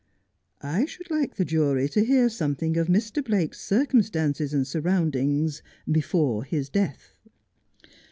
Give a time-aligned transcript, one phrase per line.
[0.63, 3.23] I should like the jury to hear some thing of Mr.
[3.23, 7.13] Blake's circumstances and surroundings before his death.'